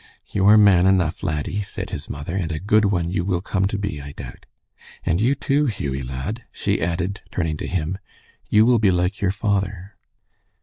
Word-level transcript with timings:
"You 0.31 0.47
are 0.47 0.57
man 0.57 0.87
enough, 0.87 1.21
laddie," 1.21 1.61
said 1.61 1.91
his 1.91 2.09
mother, 2.09 2.35
"and 2.35 2.51
a 2.51 2.57
good 2.59 2.85
one 2.85 3.11
you 3.11 3.23
will 3.23 3.39
come 3.39 3.67
to 3.67 3.77
be, 3.77 4.01
I 4.01 4.13
doubt. 4.13 4.47
And 5.05 5.21
you, 5.21 5.35
too, 5.35 5.67
Hughie, 5.67 6.01
lad," 6.01 6.43
she 6.51 6.81
added, 6.81 7.21
turning 7.31 7.55
to 7.57 7.67
him. 7.67 7.99
"You 8.49 8.65
will 8.65 8.79
be 8.79 8.89
like 8.89 9.21
your 9.21 9.29
father." 9.29 9.95